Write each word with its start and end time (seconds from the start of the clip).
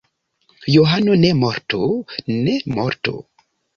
Johano 0.75 1.13
ne 1.25 1.31
mortu! 1.43 1.81
Ne 2.43 2.55
mortu! 2.77 3.15